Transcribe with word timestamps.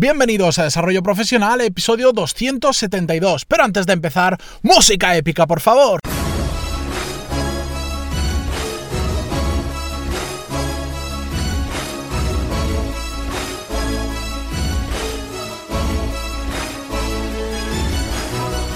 Bienvenidos 0.00 0.60
a 0.60 0.62
Desarrollo 0.62 1.02
Profesional, 1.02 1.60
episodio 1.60 2.12
272. 2.12 3.44
Pero 3.46 3.64
antes 3.64 3.84
de 3.84 3.94
empezar, 3.94 4.38
música 4.62 5.16
épica, 5.16 5.44
por 5.44 5.58
favor. 5.58 5.98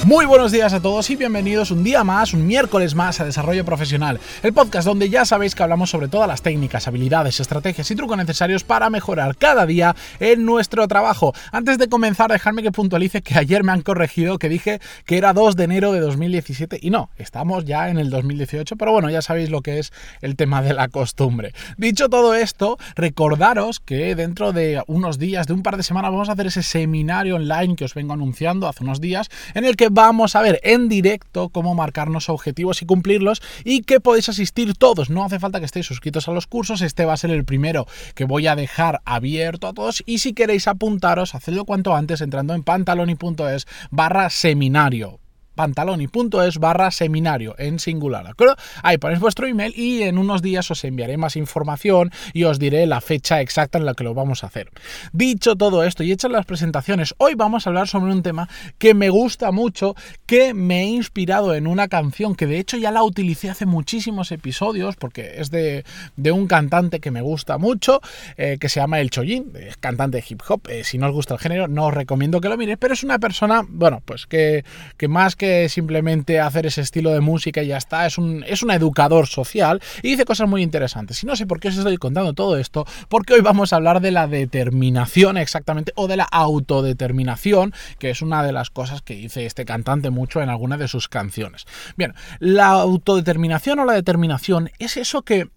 Muy 0.05 0.27
buenos 0.27 0.50
días 0.50 0.73
a 0.73 0.82
todos 0.82 1.09
y 1.11 1.16
bienvenidos 1.16 1.71
un 1.71 1.85
día 1.85 2.03
más, 2.03 2.35
un 2.35 2.45
miércoles 2.45 2.96
más 2.96 3.21
a 3.21 3.25
Desarrollo 3.25 3.64
Profesional, 3.64 4.18
el 4.43 4.53
podcast 4.53 4.85
donde 4.85 5.09
ya 5.09 5.25
sabéis 5.25 5.55
que 5.55 5.62
hablamos 5.62 5.91
sobre 5.91 6.09
todas 6.09 6.27
las 6.27 6.43
técnicas, 6.43 6.89
habilidades, 6.89 7.39
estrategias 7.39 7.89
y 7.89 7.95
trucos 7.95 8.17
necesarios 8.17 8.64
para 8.64 8.91
mejorar 8.91 9.36
cada 9.36 9.64
día 9.64 9.95
en 10.18 10.45
nuestro 10.45 10.89
trabajo. 10.89 11.35
Antes 11.53 11.79
de 11.79 11.89
comenzar, 11.89 12.32
dejadme 12.32 12.64
que 12.64 12.73
puntualice 12.73 13.23
que 13.23 13.39
ayer 13.39 13.62
me 13.62 13.71
han 13.71 13.82
corregido 13.82 14.39
que 14.39 14.49
dije 14.49 14.81
que 15.07 15.18
era 15.18 15.32
2 15.32 15.54
de 15.54 15.64
enero 15.64 15.93
de 15.93 16.00
2017 16.00 16.81
y 16.82 16.90
no, 16.90 17.11
estamos 17.17 17.64
ya 17.64 17.89
en 17.89 17.98
el 17.98 18.11
2018, 18.11 18.75
pero 18.75 18.90
bueno, 18.90 19.09
ya 19.09 19.23
sabéis 19.23 19.50
lo 19.50 19.62
que 19.62 19.79
es 19.79 19.93
el 20.21 20.34
tema 20.34 20.62
de 20.62 20.75
la 20.75 20.89
costumbre. 20.89 21.54
Dicho 21.76 22.09
todo 22.09 22.34
esto, 22.34 22.76
recordaros 22.96 23.79
que 23.79 24.17
dentro 24.17 24.53
de 24.53 24.82
unos 24.89 25.21
días, 25.21 25.46
de 25.46 25.53
un 25.53 25.62
par 25.62 25.76
de 25.76 25.84
semanas, 25.84 26.11
vamos 26.11 26.29
a 26.29 26.32
hacer 26.32 26.48
ese 26.48 26.64
seminario 26.64 27.37
online 27.37 27.76
que 27.76 27.84
os 27.84 27.95
vengo 27.95 28.14
anunciando 28.14 28.67
hace 28.67 28.82
unos 28.82 29.00
días, 29.00 29.29
en 29.54 29.64
el 29.64 29.76
que 29.76 29.92
vamos 29.93 30.37
a 30.37 30.43
ver 30.43 30.59
en 30.63 30.89
directo 30.89 31.51
cómo 31.51 31.75
marcarnos 31.75 32.28
objetivos 32.28 32.81
y 32.81 32.87
cumplirlos 32.87 33.42
y 33.64 33.83
que 33.83 34.01
podéis 34.01 34.28
asistir 34.28 34.75
todos. 34.75 35.11
No 35.11 35.25
hace 35.25 35.39
falta 35.39 35.59
que 35.59 35.67
estéis 35.67 35.87
suscritos 35.87 36.28
a 36.28 36.33
los 36.33 36.47
cursos, 36.47 36.81
este 36.81 37.05
va 37.05 37.12
a 37.12 37.19
ser 37.19 37.31
el 37.31 37.45
primero 37.45 37.87
que 38.15 38.25
voy 38.25 38.47
a 38.47 38.56
dejar 38.56 39.03
abierto 39.05 39.67
a 39.67 39.75
todos 39.75 40.03
y 40.06 40.19
si 40.19 40.33
queréis 40.33 40.67
apuntaros, 40.67 41.34
hacedlo 41.34 41.65
cuanto 41.65 41.95
antes 41.95 42.20
entrando 42.20 42.55
en 42.55 42.62
pantaloni.es 42.62 43.67
barra 43.91 44.31
seminario 44.31 45.22
pantaloni.es 45.63 46.59
barra 46.59 46.91
seminario 46.91 47.55
en 47.57 47.79
singular, 47.79 48.25
¿de 48.25 48.31
acuerdo? 48.31 48.57
Ahí 48.83 48.99
ponéis 48.99 49.21
vuestro 49.21 49.47
email 49.47 49.73
y 49.77 50.03
en 50.03 50.19
unos 50.19 50.43
días 50.43 50.69
os 50.73 50.83
enviaré 50.83 51.17
más 51.17 51.37
información 51.37 52.11
y 52.33 52.43
os 52.43 52.59
diré 52.59 52.85
la 52.87 53.01
fecha 53.01 53.41
exacta 53.41 53.79
en 53.79 53.85
la 53.85 53.95
que 53.95 54.03
lo 54.03 54.13
vamos 54.13 54.43
a 54.43 54.49
hacer. 54.49 54.71
Dicho 55.13 55.55
todo 55.55 55.85
esto 55.85 56.03
y 56.03 56.11
hechas 56.11 56.33
las 56.33 56.47
presentaciones, 56.47 57.15
hoy 57.19 57.37
vamos 57.37 57.65
a 57.65 57.71
hablar 57.71 57.87
sobre 57.87 58.11
un 58.11 58.25
tema 58.25 58.49
que 58.79 58.93
me 58.93 59.09
gusta 59.09 59.53
mucho, 59.53 59.95
que 60.27 60.53
me 60.53 60.81
he 60.81 60.87
inspirado 60.87 61.55
en 61.55 61.69
una 61.69 61.87
canción 61.87 62.35
que 62.35 62.49
de 62.49 62.59
hecho 62.59 62.77
ya 62.77 62.91
la 62.91 63.05
utilicé 63.05 63.49
hace 63.49 63.65
muchísimos 63.65 64.33
episodios 64.33 64.97
porque 64.97 65.35
es 65.37 65.53
de, 65.53 65.85
un 66.17 66.49
cantante 66.49 66.99
que 66.99 67.13
me 67.13 67.23
gusta 67.23 67.57
mucho, 67.57 68.01
eh, 68.37 68.57
que 68.59 68.69
se 68.69 68.81
llama 68.81 68.99
El 68.99 69.11
Chollín, 69.11 69.53
es 69.55 69.77
cantante 69.77 70.17
de 70.17 70.25
hip 70.29 70.43
hop. 70.49 70.63
Eh, 70.69 70.83
si 70.83 70.99
no 70.99 71.07
os 71.07 71.13
gusta 71.13 71.35
el 71.35 71.41
género, 71.41 71.69
no 71.69 71.87
os 71.87 71.95
recomiendo 71.95 72.41
que 72.41 72.49
lo 72.49 72.57
miréis, 72.57 72.79
pero 72.79 72.95
es 72.95 73.05
una 73.05 73.21
persona, 73.21 73.63
bueno, 73.69 74.03
pues 74.05 74.27
que 74.27 74.65
más 75.09 75.37
que 75.37 75.52
simplemente 75.69 76.41
hacer 76.41 76.67
ese 76.67 76.81
estilo 76.81 77.11
de 77.11 77.20
música 77.20 77.62
y 77.62 77.69
ya 77.69 77.77
está, 77.77 78.06
es 78.06 78.19
un, 78.19 78.45
es 78.47 78.62
un 78.62 78.70
educador 78.70 79.27
social 79.27 79.81
y 80.03 80.11
dice 80.11 80.25
cosas 80.25 80.48
muy 80.48 80.62
interesantes. 80.62 81.22
Y 81.22 81.27
no 81.27 81.36
sé 81.36 81.47
por 81.47 81.61
qué 81.61 81.69
os 81.69 81.77
estoy 81.77 81.97
contando 81.97 82.33
todo 82.33 82.56
esto, 82.56 82.86
porque 83.09 83.34
hoy 83.34 83.41
vamos 83.41 83.72
a 83.72 83.77
hablar 83.77 84.00
de 84.00 84.11
la 84.11 84.27
determinación 84.27 85.36
exactamente, 85.36 85.92
o 85.97 86.09
de 86.09 86.17
la 86.17 86.25
autodeterminación, 86.25 87.72
que 87.98 88.11
es 88.11 88.22
una 88.22 88.42
de 88.42 88.53
las 88.53 88.70
cosas 88.70 89.03
que 89.03 89.14
dice 89.14 89.47
este 89.47 89.64
cantante 89.64 90.11
mucho 90.11 90.41
en 90.41 90.48
alguna 90.48 90.77
de 90.77 90.89
sus 90.89 91.09
canciones. 91.09 91.64
Bien, 91.97 92.14
la 92.39 92.69
autodeterminación 92.69 93.78
o 93.78 93.84
la 93.84 93.94
determinación 93.94 94.70
es 94.78 94.97
eso 94.97 95.22
que 95.22 95.48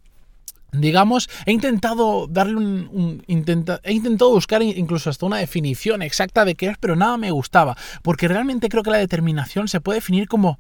digamos, 0.80 1.30
he 1.46 1.52
intentado 1.52 2.28
darle 2.28 2.56
un, 2.56 3.24
he 3.28 3.94
intentado 3.94 4.32
buscar 4.32 4.62
incluso 4.62 5.10
hasta 5.10 5.26
una 5.26 5.38
definición 5.38 6.02
exacta 6.02 6.46
de 6.46 6.56
qué 6.56 6.68
es, 6.68 6.78
pero 6.78 6.96
nada 6.96 7.18
me 7.18 7.32
gustaba, 7.32 7.78
porque 8.02 8.28
realmente 8.28 8.70
creo 8.70 8.84
que 8.84 8.92
la 8.92 8.98
determinación 8.98 9.68
se 9.68 9.82
puede 9.82 9.98
definir 9.98 10.28
como 10.28 10.60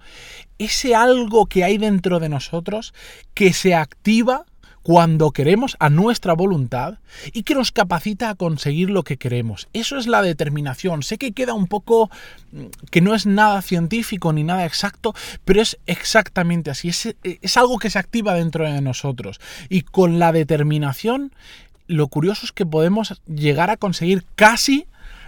ese 0.58 0.96
algo 0.96 1.46
que 1.48 1.64
hay 1.64 1.78
dentro 1.78 2.20
de 2.20 2.30
nosotros 2.30 2.94
que 3.34 3.54
se 3.54 3.76
activa 3.76 4.46
cuando 4.86 5.32
queremos 5.32 5.76
a 5.80 5.90
nuestra 5.90 6.34
voluntad 6.34 7.00
y 7.34 7.42
que 7.42 7.56
nos 7.56 7.72
capacita 7.72 8.30
a 8.30 8.36
conseguir 8.36 8.92
lo 8.92 9.02
que 9.02 9.18
queremos. 9.18 9.68
Eso 9.74 9.98
es 9.98 10.06
la 10.06 10.22
determinación. 10.22 11.02
Sé 11.02 11.18
que 11.18 11.32
queda 11.32 11.56
un 11.56 11.66
poco 11.66 12.12
mm, 12.52 12.66
que 12.92 13.02
no 13.02 13.16
es 13.16 13.26
nada 13.26 13.64
científico 13.64 14.32
ni 14.32 14.44
nada 14.44 14.64
exacto, 14.64 15.16
pero 15.44 15.60
es 15.60 15.80
exactamente 15.88 16.70
así. 16.70 16.90
Es, 16.90 17.16
es 17.24 17.58
algo 17.58 17.80
que 17.80 17.90
se 17.90 17.98
activa 17.98 18.36
dentro 18.36 18.72
de 18.72 18.80
nosotros. 18.80 19.42
Y 19.70 19.82
con 19.82 20.20
la 20.20 20.32
determinación, 20.32 21.32
lo 21.88 22.08
curioso 22.08 22.46
es 22.46 22.52
que 22.52 22.68
podemos 22.68 23.20
llegar 23.26 23.72
a 23.72 23.78
conseguir 23.78 24.24
casi, 24.36 24.86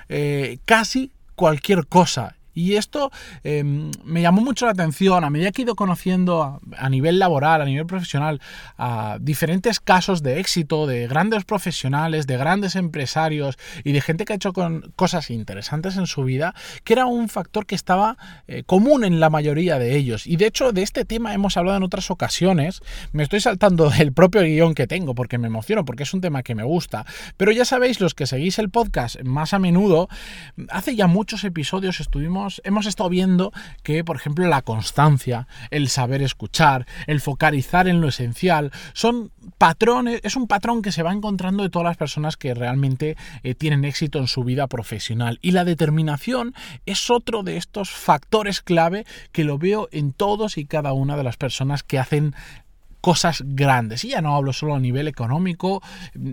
eh, 0.07 0.59
casi 0.65 1.09
cualquier 1.35 1.87
cosa. 1.87 2.36
Y 2.57 2.75
esto 2.75 3.11
em, 3.43 3.91
me 4.03 4.23
llamó 4.23 4.41
mucho 4.41 4.65
la 4.65 4.71
atención 4.71 5.23
a 5.23 5.29
medida 5.29 5.51
que 5.51 5.61
he 5.61 5.65
ido 5.65 5.75
conociendo 5.75 6.59
a, 6.75 6.89
nivel 6.89 7.19
laboral, 7.19 7.61
a 7.61 7.65
nivel 7.65 7.85
profesional, 7.85 8.41
a 8.79 9.19
diferentes 9.21 9.79
casos 9.79 10.23
de 10.23 10.39
éxito 10.39 10.87
de 10.87 11.07
grandes 11.07 11.45
profesionales, 11.45 12.25
de 12.25 12.35
grandes 12.35 12.75
empresarios 12.75 13.59
y 13.83 13.91
de 13.91 14.01
gente 14.01 14.25
que 14.25 14.33
ha 14.33 14.37
hecho 14.37 14.53
cosas 14.95 15.29
interesantes 15.29 15.97
en 15.97 16.07
su 16.07 16.23
vida, 16.23 16.55
que 16.83 16.93
era 16.93 17.05
un 17.05 17.29
factor 17.29 17.67
que 17.67 17.75
estaba 17.75 18.17
eh, 18.47 18.63
común 18.65 19.05
en 19.05 19.19
la 19.19 19.29
mayoría 19.29 19.77
de 19.77 19.95
ellos. 19.95 20.25
Y 20.25 20.37
de 20.37 20.47
hecho 20.47 20.71
de 20.71 20.81
este 20.81 21.05
tema 21.05 21.35
hemos 21.35 21.57
hablado 21.57 21.77
en 21.77 21.83
otras 21.83 22.09
ocasiones. 22.09 22.81
Me 23.11 23.21
estoy 23.21 23.39
saltando 23.39 23.91
el 23.99 24.13
propio 24.13 24.41
guion 24.41 24.73
que 24.73 24.87
tengo 24.87 25.13
porque 25.13 25.37
me 25.37 25.45
emociono, 25.45 25.85
porque 25.85 26.03
es 26.03 26.13
un 26.15 26.21
tema 26.21 26.41
que 26.41 26.55
me 26.55 26.63
gusta. 26.63 27.05
Pero 27.37 27.51
ya 27.51 27.65
sabéis, 27.65 28.01
los 28.01 28.15
que 28.15 28.25
seguís 28.25 28.57
el 28.57 28.71
podcast 28.71 29.21
más 29.21 29.53
a 29.53 29.59
menudo, 29.59 30.09
hace 30.69 30.95
ya 30.95 31.05
muchos 31.05 31.43
episodios 31.43 31.99
estuvimos 31.99 32.46
hemos, 32.63 32.85
estado 32.85 33.09
viendo 33.09 33.51
que, 33.83 34.03
por 34.03 34.15
ejemplo, 34.15 34.47
la 34.47 34.61
constancia, 34.61 35.47
el 35.71 35.89
saber 35.89 36.21
escuchar, 36.21 36.85
el 37.05 37.21
focalizar 37.21 37.87
en 37.87 38.01
lo 38.01 38.07
esencial, 38.07 38.71
son 38.93 39.31
patrones, 39.57 40.21
es 40.23 40.35
un 40.35 40.47
patrón 40.47 40.81
que 40.81 40.91
se 40.91 41.03
va 41.03 41.13
encontrando 41.13 41.63
de 41.63 41.69
todas 41.69 41.85
las 41.85 41.97
personas 41.97 42.37
que 42.37 42.53
realmente 42.53 43.17
eh, 43.43 43.55
tienen 43.55 43.85
éxito 43.85 44.19
en 44.19 44.27
su 44.27 44.43
vida 44.43 44.67
profesional. 44.67 45.39
Y 45.41 45.51
la 45.51 45.65
determinación 45.65 46.53
es 46.85 47.09
otro 47.09 47.43
de 47.43 47.57
estos 47.57 47.91
factores 47.91 48.61
clave 48.61 49.05
que 49.31 49.43
lo 49.43 49.57
veo 49.57 49.89
en 49.91 50.13
todos 50.13 50.57
y 50.57 50.65
cada 50.65 50.93
una 50.93 51.17
de 51.17 51.23
las 51.23 51.37
personas 51.37 51.83
que 51.83 51.99
hacen 51.99 52.35
cosas 53.07 53.41
grandes. 53.45 54.03
Y 54.03 54.09
ya 54.09 54.21
no 54.21 54.35
hablo 54.35 54.51
solo 54.51 54.75
a 54.75 54.81
nivel 54.81 55.07
económico, 55.07 55.81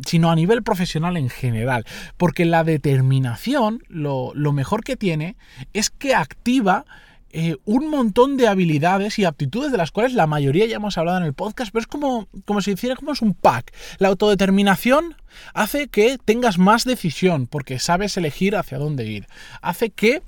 sino 0.05 0.33
a 0.33 0.35
nivel 0.35 0.65
profesional 0.65 1.17
en 1.17 1.29
general. 1.29 1.85
Porque 2.17 2.45
la 2.45 2.65
determinación, 2.65 3.85
lo, 3.87 4.33
mejor 4.53 4.83
que 4.83 4.97
tiene, 4.97 5.37
es 5.73 5.91
que 5.91 6.17
activa 6.17 6.85
eh, 7.31 7.59
un 7.65 7.91
montón 7.91 8.37
de 8.37 8.49
habilidades 8.49 9.21
y 9.21 9.25
aptitudes 9.25 9.71
de 9.71 9.79
las 9.79 9.93
cuales 9.93 10.15
la 10.15 10.27
mayoría 10.27 10.67
ya 10.67 10.75
hemos 10.75 10.99
hablado 10.99 11.19
en 11.19 11.25
el 11.27 11.33
podcast, 11.33 11.71
pero 11.73 11.83
es 11.83 11.87
como, 11.87 12.27
como 12.45 12.61
si 12.61 12.73
hiciera 12.73 12.97
como 12.97 13.12
es 13.12 13.23
un 13.23 13.35
pack. 13.35 13.73
La 13.99 14.09
autodeterminación 14.09 15.15
hace 15.53 15.87
que 15.87 16.19
tengas 16.25 16.59
más 16.59 16.85
decisión 16.85 17.47
porque 17.47 17.79
sabes 17.79 18.17
elegir 18.17 18.56
hacia 18.56 18.79
dónde 18.79 19.06
ir. 19.06 19.29
Hace 19.62 19.91
que 19.91 20.23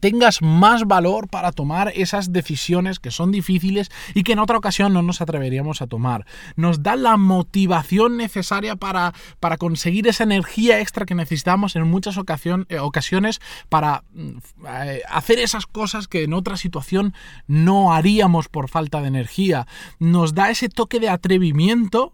tengas 0.00 0.42
más 0.42 0.84
valor 0.84 1.28
para 1.28 1.52
tomar 1.52 1.92
esas 1.94 2.32
decisiones 2.32 2.98
que 2.98 3.10
son 3.10 3.32
difíciles 3.32 3.90
y 4.14 4.22
que 4.22 4.32
en 4.32 4.38
otra 4.38 4.58
ocasión 4.58 4.92
no 4.92 5.02
nos 5.02 5.20
atreveríamos 5.20 5.82
a 5.82 5.86
tomar. 5.86 6.26
Nos 6.56 6.82
da 6.82 6.96
la 6.96 7.16
motivación 7.16 8.16
necesaria 8.16 8.76
para, 8.76 9.14
para 9.40 9.56
conseguir 9.56 10.06
esa 10.08 10.24
energía 10.24 10.80
extra 10.80 11.06
que 11.06 11.14
necesitamos 11.14 11.76
en 11.76 11.84
muchas 11.84 12.16
eh, 12.16 12.78
ocasiones 12.78 13.40
para 13.68 14.04
mm, 14.12 14.30
eh, 14.68 15.02
hacer 15.08 15.38
esas 15.38 15.66
cosas 15.66 16.08
que 16.08 16.24
en 16.24 16.34
otra 16.34 16.56
situación 16.56 17.14
no 17.46 17.92
haríamos 17.92 18.48
por 18.48 18.68
falta 18.68 19.00
de 19.00 19.08
energía. 19.08 19.66
Nos 19.98 20.34
da 20.34 20.50
ese 20.50 20.68
toque 20.68 21.00
de 21.00 21.08
atrevimiento 21.08 22.12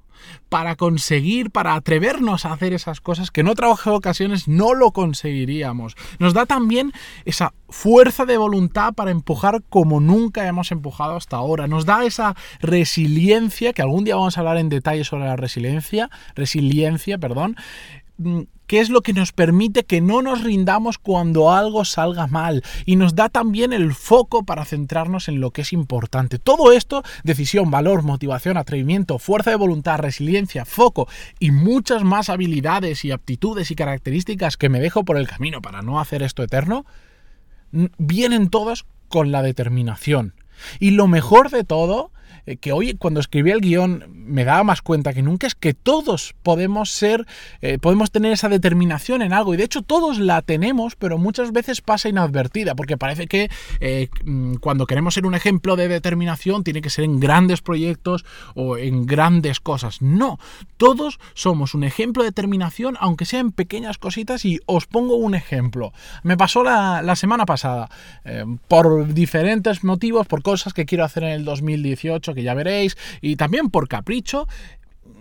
para 0.48 0.76
conseguir, 0.76 1.50
para 1.50 1.74
atrevernos 1.74 2.44
a 2.44 2.52
hacer 2.52 2.72
esas 2.72 3.00
cosas 3.00 3.30
que 3.30 3.40
en 3.40 3.48
otras 3.48 3.86
ocasiones 3.86 4.48
no 4.48 4.74
lo 4.74 4.92
conseguiríamos. 4.92 5.96
Nos 6.18 6.34
da 6.34 6.46
también 6.46 6.92
esa 7.24 7.52
fuerza 7.68 8.26
de 8.26 8.36
voluntad 8.36 8.94
para 8.94 9.10
empujar 9.10 9.62
como 9.68 10.00
nunca 10.00 10.46
hemos 10.46 10.72
empujado 10.72 11.16
hasta 11.16 11.36
ahora. 11.36 11.66
Nos 11.66 11.86
da 11.86 12.04
esa 12.04 12.34
resiliencia, 12.60 13.72
que 13.72 13.82
algún 13.82 14.04
día 14.04 14.16
vamos 14.16 14.36
a 14.36 14.40
hablar 14.40 14.58
en 14.58 14.68
detalle 14.68 15.04
sobre 15.04 15.24
la 15.24 15.36
resiliencia, 15.36 16.10
resiliencia, 16.34 17.18
perdón, 17.18 17.56
mm, 18.20 18.42
que 18.70 18.78
es 18.78 18.88
lo 18.88 19.00
que 19.00 19.12
nos 19.12 19.32
permite 19.32 19.82
que 19.82 20.00
no 20.00 20.22
nos 20.22 20.44
rindamos 20.44 20.96
cuando 20.96 21.50
algo 21.50 21.84
salga 21.84 22.28
mal 22.28 22.62
y 22.86 22.94
nos 22.94 23.16
da 23.16 23.28
también 23.28 23.72
el 23.72 23.92
foco 23.94 24.44
para 24.44 24.64
centrarnos 24.64 25.26
en 25.26 25.40
lo 25.40 25.50
que 25.50 25.62
es 25.62 25.72
importante. 25.72 26.38
Todo 26.38 26.70
esto, 26.70 27.02
decisión, 27.24 27.72
valor, 27.72 28.04
motivación, 28.04 28.56
atrevimiento, 28.56 29.18
fuerza 29.18 29.50
de 29.50 29.56
voluntad, 29.56 29.98
resiliencia, 29.98 30.64
foco 30.64 31.08
y 31.40 31.50
muchas 31.50 32.04
más 32.04 32.28
habilidades 32.28 33.04
y 33.04 33.10
aptitudes 33.10 33.72
y 33.72 33.74
características 33.74 34.56
que 34.56 34.68
me 34.68 34.78
dejo 34.78 35.04
por 35.04 35.16
el 35.16 35.26
camino 35.26 35.60
para 35.60 35.82
no 35.82 35.98
hacer 35.98 36.22
esto 36.22 36.44
eterno, 36.44 36.86
vienen 37.98 38.50
todas 38.50 38.84
con 39.08 39.32
la 39.32 39.42
determinación. 39.42 40.34
Y 40.78 40.92
lo 40.92 41.08
mejor 41.08 41.50
de 41.50 41.64
todo 41.64 42.12
eh, 42.46 42.56
que 42.56 42.72
hoy 42.72 42.94
cuando 42.94 43.20
escribí 43.20 43.50
el 43.50 43.60
guion 43.60 44.04
me 44.08 44.44
daba 44.44 44.64
más 44.64 44.82
cuenta 44.82 45.12
que 45.12 45.22
nunca 45.22 45.46
es 45.46 45.54
que 45.54 45.74
todos 45.74 46.34
podemos 46.42 46.90
ser, 46.90 47.26
eh, 47.60 47.78
podemos 47.78 48.10
tener 48.10 48.32
esa 48.32 48.48
determinación 48.48 49.22
en 49.22 49.32
algo 49.32 49.54
y 49.54 49.56
de 49.56 49.64
hecho 49.64 49.82
todos 49.82 50.18
la 50.18 50.42
tenemos, 50.42 50.96
pero 50.96 51.18
muchas 51.18 51.52
veces 51.52 51.80
pasa 51.80 52.08
inadvertida 52.08 52.74
porque 52.74 52.96
parece 52.96 53.26
que 53.26 53.50
eh, 53.80 54.08
mm, 54.24 54.54
cuando 54.54 54.86
queremos 54.86 55.14
ser 55.14 55.26
un 55.26 55.34
ejemplo 55.34 55.76
de 55.76 55.88
determinación 55.88 56.64
tiene 56.64 56.82
que 56.82 56.90
ser 56.90 57.04
en 57.04 57.20
grandes 57.20 57.60
proyectos 57.60 58.24
o 58.54 58.76
en 58.76 59.06
grandes 59.06 59.60
cosas. 59.60 60.02
No, 60.02 60.38
todos 60.76 61.18
somos 61.34 61.74
un 61.74 61.84
ejemplo 61.84 62.22
de 62.22 62.30
determinación 62.30 62.96
aunque 63.00 63.24
sea 63.24 63.40
en 63.40 63.52
pequeñas 63.52 63.98
cositas 63.98 64.44
y 64.44 64.60
os 64.66 64.86
pongo 64.86 65.16
un 65.16 65.34
ejemplo. 65.34 65.92
Me 66.22 66.36
pasó 66.36 66.62
la, 66.62 67.02
la 67.02 67.16
semana 67.16 67.46
pasada 67.46 67.88
por 68.68 69.12
diferentes 69.12 69.84
motivos, 69.84 70.26
por 70.26 70.42
cosas 70.42 70.72
que 70.72 70.86
quiero 70.86 71.04
hacer 71.04 71.24
en 71.24 71.30
el 71.30 71.44
2018 71.44 72.19
que 72.20 72.42
ya 72.42 72.54
veréis, 72.54 72.96
y 73.20 73.36
también 73.36 73.70
por 73.70 73.88
capricho, 73.88 74.46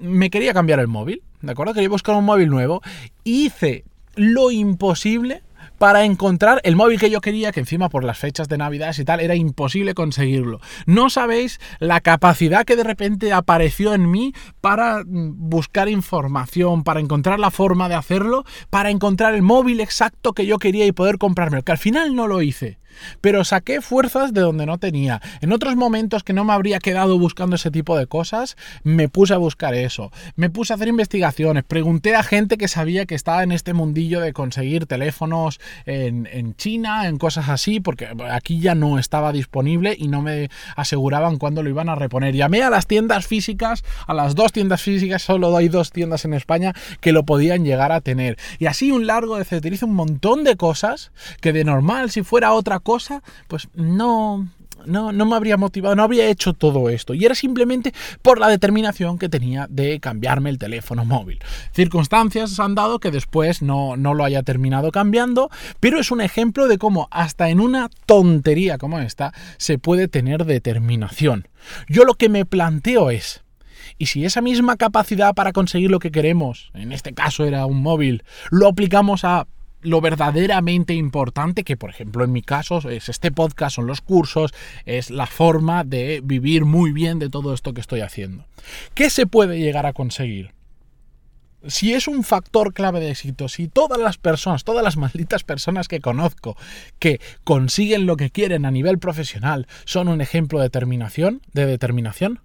me 0.02 0.30
quería 0.30 0.54
cambiar 0.54 0.80
el 0.80 0.88
móvil, 0.88 1.24
¿de 1.42 1.52
acuerdo? 1.52 1.74
Quería 1.74 1.90
buscar 1.90 2.16
un 2.16 2.26
móvil 2.26 2.50
nuevo. 2.50 2.82
Hice 3.24 3.86
lo 4.16 4.52
imposible 4.52 5.42
para 5.78 6.06
encontrar 6.06 6.62
el 6.64 6.76
móvil 6.76 7.00
que 7.00 7.10
yo 7.10 7.22
quería, 7.22 7.52
que 7.52 7.60
encima 7.60 7.90
por 7.90 8.04
las 8.04 8.18
fechas 8.18 8.48
de 8.50 8.58
Navidad 8.58 8.96
y 8.98 9.06
tal 9.06 9.20
era 9.20 9.36
imposible 9.36 9.94
conseguirlo. 9.94 10.60
No 10.86 11.10
sabéis 11.10 11.60
la 11.80 12.02
capacidad 12.02 12.66
que 12.66 12.76
de 12.76 12.84
repente 12.84 13.34
apareció 13.34 13.94
en 13.94 14.10
mí 14.10 14.34
para 14.62 15.04
mm, 15.04 15.50
buscar 15.50 15.90
información, 15.90 16.84
para 16.84 17.00
encontrar 17.00 17.40
la 17.40 17.52
forma 17.52 17.90
de 17.90 17.96
hacerlo, 17.96 18.46
para 18.70 18.90
encontrar 18.90 19.34
el 19.34 19.42
móvil 19.42 19.80
exacto 19.80 20.34
que 20.34 20.46
yo 20.46 20.58
quería 20.58 20.86
y 20.86 20.92
poder 20.92 21.18
comprarme, 21.18 21.64
que 21.64 21.72
al 21.72 21.78
final 21.78 22.16
no 22.16 22.28
lo 22.28 22.42
hice 22.42 22.80
pero 23.22 23.44
saqué 23.44 23.82
fuerzas 23.82 24.34
de 24.34 24.42
donde 24.42 24.66
no 24.66 24.78
tenía. 24.78 25.22
En 25.42 25.52
otros 25.52 25.76
momentos 25.76 26.24
que 26.24 26.34
no 26.34 26.44
me 26.44 26.54
habría 26.54 26.80
quedado 26.80 27.18
buscando 27.18 27.56
ese 27.56 27.72
tipo 27.72 27.98
de 27.98 28.08
cosas, 28.08 28.56
me 28.84 29.10
puse 29.10 29.34
a 29.34 29.38
buscar 29.38 29.74
eso. 29.74 30.12
Me 30.36 30.50
puse 30.50 30.74
a 30.74 30.76
hacer 30.76 30.88
investigaciones, 30.88 31.64
pregunté 31.64 32.16
a 32.16 32.24
gente 32.24 32.58
que 32.58 32.68
sabía 32.68 33.06
que 33.06 33.16
estaba 33.16 33.44
en 33.44 33.52
este 33.52 33.74
mundillo 33.74 34.20
de 34.20 34.34
conseguir 34.34 34.86
teléfonos 34.86 35.59
en, 35.86 36.56
China, 36.56 37.08
en 37.08 37.18
cosas 37.18 37.50
así, 37.50 37.80
porque 37.80 38.08
aquí 38.32 38.60
ya 38.60 38.76
no 38.76 38.98
estaba 38.98 39.32
disponible 39.32 39.96
y 39.98 40.08
no 40.08 40.22
me 40.22 40.50
aseguraban 40.76 41.38
cuándo 41.38 41.64
lo 41.64 41.70
iban 41.70 41.90
a 41.90 41.96
reponer. 41.96 42.36
Llamé 42.36 42.64
a 42.64 42.70
las 42.70 42.88
tiendas 42.88 43.28
físicas, 43.28 43.84
a 44.08 44.14
las 44.14 44.36
dos 44.36 44.52
tiendas 44.52 44.82
físicas, 44.82 45.22
solo 45.22 45.56
hay 45.56 45.70
dos 45.70 45.92
tiendas 45.92 46.26
en 46.26 46.34
España 46.34 46.74
que 47.02 47.12
lo 47.12 47.24
podían 47.24 47.66
llegar 47.66 47.92
a 47.92 48.02
tener. 48.02 48.38
Y 48.58 48.66
así 48.66 48.92
un 48.92 49.06
largo 49.06 49.38
de 49.38 49.44
utiliza 49.58 49.86
un 49.86 49.96
montón 49.96 50.44
de 50.44 50.56
cosas 50.56 51.12
que 51.42 51.54
de 51.54 51.64
normal, 51.64 52.12
si 52.12 52.24
fuera 52.24 52.54
otra 52.54 52.80
cosa, 52.80 53.22
pues 53.48 53.70
no, 53.74 54.48
no, 54.86 55.12
no, 55.12 55.26
me 55.26 55.36
habría 55.36 55.58
motivado, 55.58 55.96
no 55.96 56.04
habría 56.04 56.28
hecho 56.28 56.54
todo 56.54 56.90
esto. 56.90 57.14
Y 57.14 57.26
era 57.26 57.36
simplemente 57.36 57.94
por 58.22 58.40
la 58.40 58.48
determinación 58.48 59.18
que 59.18 59.30
tenía 59.30 59.68
de 59.70 60.00
cambiarme 60.00 60.50
el 60.50 60.58
teléfono 60.58 61.06
móvil. 61.06 61.40
Circunstancias 61.74 62.60
han 62.60 62.76
dado 62.76 63.00
que 63.00 63.12
después 63.12 63.62
no, 63.62 63.98
no 63.98 64.14
lo 64.14 64.24
haya 64.24 64.44
terminado 64.44 64.92
cambiando, 64.92 65.50
pero 65.80 66.00
es 66.00 66.12
un 66.12 66.22
ejemplo 66.22 66.68
de 66.68 66.78
cómo 66.78 67.08
hasta 67.12 67.50
en 67.50 67.60
una 67.60 67.90
tontería 68.06 68.78
como 68.78 69.00
esta 69.00 69.34
se 69.58 69.78
puede 69.78 70.08
tener 70.08 70.46
determinación. 70.46 71.48
Yo 71.88 72.04
lo 72.04 72.14
que 72.14 72.30
me 72.30 72.46
planteo 72.46 73.10
es... 73.10 73.44
Y 73.98 74.06
si 74.06 74.24
esa 74.24 74.42
misma 74.42 74.78
capacidad 74.78 75.34
para 75.34 75.52
conseguir 75.52 75.92
lo 75.92 76.00
que 76.00 76.12
queremos, 76.12 76.72
en 76.74 76.94
este 76.94 77.14
caso 77.14 77.44
era 77.44 77.66
un 77.66 77.82
móvil, 77.82 78.24
lo 78.50 78.68
aplicamos 78.68 79.26
a 79.26 79.48
lo 79.82 80.02
verdaderamente 80.02 80.94
importante, 80.94 81.64
que 81.64 81.78
por 81.78 81.90
ejemplo 81.90 82.24
en 82.24 82.32
mi 82.32 82.42
caso 82.42 82.78
es 82.90 83.10
este 83.10 83.32
podcast, 83.32 83.76
son 83.76 83.88
los 83.88 84.02
cursos, 84.02 84.54
es 84.86 85.10
la 85.10 85.26
forma 85.26 85.84
de 85.84 86.22
vivir 86.24 86.66
muy 86.66 86.92
bien 86.92 87.20
de 87.20 87.30
todo 87.30 87.54
esto 87.54 87.74
que 87.74 87.82
estoy 87.82 88.02
haciendo. 88.02 88.46
¿Qué 88.94 89.10
se 89.10 89.28
puede 89.28 89.60
llegar 89.60 89.86
a 89.86 89.94
conseguir? 89.94 90.52
Si 91.68 91.94
es 91.94 92.08
un 92.08 92.24
factor 92.24 92.74
clave 92.74 93.02
de 93.02 93.12
éxito, 93.12 93.50
si 93.50 93.68
todas 93.68 94.00
las 94.00 94.18
personas, 94.18 94.64
todas 94.64 94.84
las 94.84 94.96
malditas 94.96 95.44
personas 95.44 95.90
que 95.90 96.00
conozco 96.00 96.56
que 97.00 97.20
consiguen 97.44 98.06
lo 98.06 98.16
que 98.16 98.30
quieren 98.30 98.66
a 98.66 98.72
nivel 98.72 98.98
profesional 98.98 99.68
son 99.84 100.08
un 100.08 100.22
ejemplo 100.22 100.60
de 100.60 100.66
determinación, 100.66 101.42
de 101.52 101.66
determinación, 101.66 102.40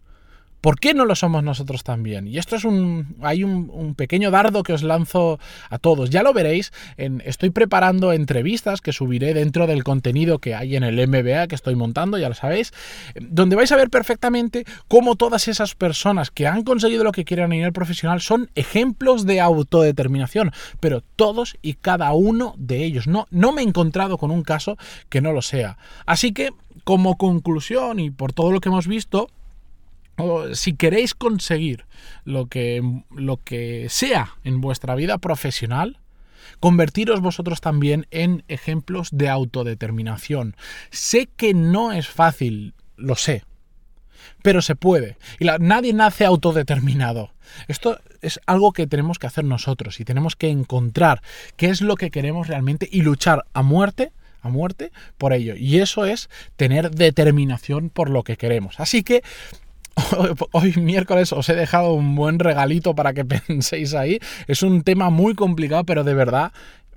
¿Por 0.64 0.80
qué 0.80 0.94
no 0.94 1.04
lo 1.04 1.14
somos 1.14 1.44
nosotros 1.44 1.84
también? 1.84 2.26
Y 2.26 2.38
esto 2.38 2.56
es 2.56 2.64
un. 2.64 3.16
Hay 3.20 3.44
un, 3.44 3.94
pequeño 3.94 4.30
dardo 4.30 4.62
que 4.62 4.72
os 4.72 4.82
lanzo 4.82 5.38
a 5.68 5.78
todos. 5.78 6.08
Ya 6.08 6.22
lo 6.22 6.32
veréis. 6.32 6.72
estoy 6.96 7.50
preparando 7.50 8.14
entrevistas 8.14 8.80
que 8.80 8.94
subiré 8.94 9.34
dentro 9.34 9.66
del 9.66 9.84
contenido 9.84 10.38
que 10.38 10.54
hay 10.54 10.74
en 10.74 10.82
el 10.82 11.06
MBA 11.06 11.48
que 11.48 11.54
estoy 11.54 11.74
montando, 11.74 12.16
ya 12.16 12.30
lo 12.30 12.34
sabéis. 12.34 12.72
Donde 13.20 13.56
vais 13.56 13.72
a 13.72 13.76
ver 13.76 13.90
perfectamente 13.90 14.64
cómo 14.88 15.16
todas 15.16 15.48
esas 15.48 15.74
personas 15.74 16.30
que 16.30 16.46
han 16.46 16.62
conseguido 16.62 17.04
lo 17.04 17.12
que 17.12 17.26
quieren 17.26 17.44
a 17.44 17.48
nivel 17.48 17.74
profesional 17.74 18.22
son 18.22 18.48
ejemplos 18.54 19.26
de 19.26 19.42
autodeterminación. 19.42 20.50
Pero 20.80 21.02
todos 21.16 21.58
y 21.60 21.74
cada 21.74 22.10
uno 22.14 22.54
de 22.56 22.86
ellos. 22.86 23.06
No, 23.06 23.26
no 23.30 23.52
me 23.52 23.60
he 23.60 23.66
encontrado 23.66 24.16
con 24.16 24.30
un 24.30 24.42
caso 24.42 24.78
que 25.10 25.20
no 25.20 25.32
lo 25.32 25.42
sea. 25.42 25.76
Así 26.06 26.32
que, 26.32 26.52
como 26.84 27.18
conclusión 27.18 28.00
y 28.00 28.10
por 28.10 28.32
todo 28.32 28.50
lo 28.50 28.60
que 28.60 28.70
hemos 28.70 28.86
visto 28.86 29.28
si 30.52 30.74
queréis 30.74 31.14
conseguir 31.14 31.86
lo 32.24 32.46
que, 32.46 32.82
lo 33.10 33.38
que 33.38 33.86
sea 33.90 34.36
en 34.44 34.60
vuestra 34.60 34.94
vida 34.94 35.18
profesional, 35.18 35.98
convertiros 36.60 37.20
vosotros 37.20 37.60
también 37.60 38.06
en 38.10 38.44
ejemplos 38.48 39.08
de 39.12 39.28
autodeterminación. 39.28 40.56
Sé 40.90 41.28
que 41.36 41.54
no 41.54 41.92
es 41.92 42.08
fácil, 42.08 42.74
lo 42.96 43.16
sé, 43.16 43.44
pero 44.42 44.62
se 44.62 44.76
puede. 44.76 45.16
Y 45.38 45.46
nadie 45.60 45.92
nace 45.92 46.24
autodeterminado. 46.24 47.32
Esto 47.68 47.98
es 48.22 48.40
algo 48.46 48.72
que 48.72 48.86
tenemos 48.86 49.18
que 49.18 49.26
hacer 49.26 49.44
nosotros 49.44 50.00
y 50.00 50.04
tenemos 50.04 50.36
que 50.36 50.48
encontrar 50.48 51.22
qué 51.56 51.68
es 51.68 51.80
lo 51.80 51.96
que 51.96 52.10
queremos 52.10 52.48
realmente 52.48 52.88
y 52.90 53.02
luchar 53.02 53.44
a 53.52 53.62
muerte 53.62 54.12
a 54.44 54.50
muerte 54.50 54.92
por 55.16 55.32
ello. 55.32 55.56
Y 55.56 55.78
eso 55.78 56.04
es 56.04 56.28
tener 56.56 56.90
determinación 56.90 57.88
por 57.88 58.10
lo 58.10 58.22
que 58.22 58.36
queremos. 58.36 58.78
Así 58.78 59.02
que 59.02 59.22
hoy 60.52 60.74
miércoles 60.76 61.32
os 61.32 61.48
he 61.48 61.54
dejado 61.54 61.92
un 61.92 62.14
buen 62.14 62.38
regalito 62.38 62.94
para 62.94 63.12
que 63.12 63.24
penséis 63.24 63.94
ahí. 63.94 64.18
Es 64.46 64.62
un 64.62 64.82
tema 64.82 65.10
muy 65.10 65.34
complicado, 65.34 65.84
pero 65.84 66.04
de 66.04 66.14
verdad 66.14 66.52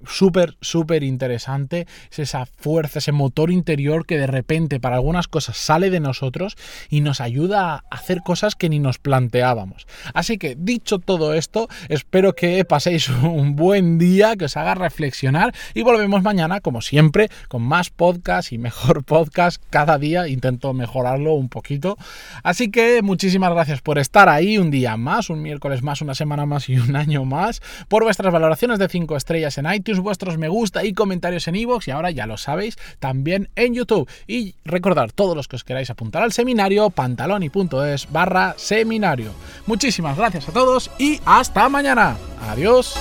súper, 0.06 0.58
súper 0.62 1.04
interesante. 1.04 1.88
Es 2.12 2.20
esa 2.20 2.46
fuerza, 2.46 3.00
ese 3.00 3.12
motor 3.12 3.52
interior 3.52 4.06
que 4.06 4.18
de 4.18 4.28
repente 4.28 4.80
para 4.80 4.96
algunas 4.96 5.28
cosas 5.28 5.58
sale 5.58 5.90
de 5.90 6.00
nosotros 6.00 6.56
y 6.90 7.02
nos 7.02 7.22
ayuda 7.22 7.74
a 7.74 7.84
hacer 7.90 8.22
cosas 8.24 8.56
que 8.56 8.70
ni 8.70 8.80
nos 8.80 9.00
planteábamos. 9.00 9.88
Así 10.14 10.38
que 10.38 10.56
dicho 10.58 11.00
todo 11.00 11.34
esto, 11.34 11.68
espero 11.90 12.34
que 12.34 12.64
paséis 12.66 13.10
un 13.24 13.56
buen 13.56 13.98
día, 13.98 14.36
que 14.36 14.46
os 14.46 14.58
haga 14.58 14.76
reflexionar 14.76 15.54
y 15.74 15.84
volvemos 15.84 16.24
mañana, 16.24 16.62
como 16.62 16.82
siempre, 16.82 17.30
con 17.48 17.64
más 17.64 17.90
podcast 17.90 18.52
y 18.52 18.58
mejor 18.58 19.04
podcast 19.06 19.62
cada 19.70 19.98
día. 19.98 20.28
Intento 20.28 20.74
mejorarlo 20.74 21.34
un 21.34 21.50
poquito. 21.50 21.98
Así 22.44 22.70
que 22.70 23.02
muchísimas 23.02 23.52
gracias 23.52 23.82
por 23.82 24.00
estar 24.00 24.30
ahí 24.30 24.58
un 24.58 24.72
día 24.72 24.98
más, 24.98 25.30
un 25.30 25.42
miércoles 25.42 25.84
más, 25.84 26.02
una 26.02 26.16
semana 26.16 26.46
más 26.46 26.70
y 26.70 26.78
un 26.78 26.96
año 26.96 27.26
más, 27.26 27.62
por 27.88 28.04
vuestras 28.04 28.32
valoraciones 28.32 28.80
de 28.80 28.90
5 28.90 29.16
estrellas 29.16 29.58
en 29.58 29.72
iTunes 29.72 29.87
vuestros 30.00 30.38
me 30.38 30.50
gusta 30.50 30.84
y 30.84 30.94
comentarios 30.94 31.48
en 31.48 31.56
iVoox 31.56 31.88
y 31.88 31.92
ahora 31.92 32.12
ya 32.12 32.28
lo 32.28 32.38
sabéis, 32.38 32.78
también 33.00 33.50
en 33.56 33.74
YouTube. 33.74 34.10
Y 34.28 34.56
recordar, 34.66 35.12
todos 35.12 35.36
los 35.36 35.48
que 35.48 35.56
os 35.56 35.64
queráis 35.64 35.90
apuntar 35.90 36.24
al 36.24 36.34
seminario, 36.34 36.90
pantaloni.es 36.90 38.12
barra 38.12 38.56
seminario. 38.58 39.32
Muchísimas 39.66 40.18
gracias 40.18 40.50
a 40.50 40.54
todos 40.54 40.92
y 41.00 41.20
hasta 41.26 41.70
mañana. 41.70 42.18
Adiós. 42.50 42.98